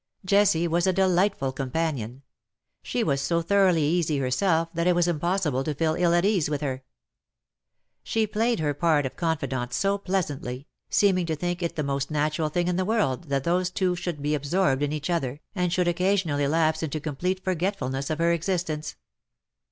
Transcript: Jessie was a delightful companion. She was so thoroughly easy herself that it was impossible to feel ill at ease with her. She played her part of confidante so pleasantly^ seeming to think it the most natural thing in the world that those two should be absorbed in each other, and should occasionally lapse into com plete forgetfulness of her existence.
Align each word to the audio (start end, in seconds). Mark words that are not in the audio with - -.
Jessie 0.25 0.67
was 0.67 0.87
a 0.87 0.93
delightful 0.93 1.51
companion. 1.51 2.23
She 2.81 3.03
was 3.03 3.21
so 3.21 3.43
thoroughly 3.43 3.83
easy 3.83 4.17
herself 4.17 4.69
that 4.73 4.87
it 4.87 4.95
was 4.95 5.07
impossible 5.07 5.63
to 5.63 5.75
feel 5.75 5.93
ill 5.93 6.15
at 6.15 6.25
ease 6.25 6.49
with 6.49 6.61
her. 6.61 6.83
She 8.01 8.25
played 8.25 8.59
her 8.59 8.73
part 8.73 9.05
of 9.05 9.15
confidante 9.15 9.75
so 9.75 9.99
pleasantly^ 9.99 10.65
seeming 10.89 11.27
to 11.27 11.35
think 11.35 11.61
it 11.61 11.75
the 11.75 11.83
most 11.83 12.09
natural 12.09 12.49
thing 12.49 12.67
in 12.67 12.77
the 12.77 12.83
world 12.83 13.25
that 13.25 13.43
those 13.43 13.69
two 13.69 13.95
should 13.95 14.23
be 14.23 14.33
absorbed 14.33 14.81
in 14.81 14.91
each 14.91 15.11
other, 15.11 15.39
and 15.53 15.71
should 15.71 15.87
occasionally 15.87 16.47
lapse 16.47 16.81
into 16.81 16.99
com 16.99 17.15
plete 17.15 17.43
forgetfulness 17.43 18.09
of 18.09 18.17
her 18.17 18.31
existence. 18.31 18.95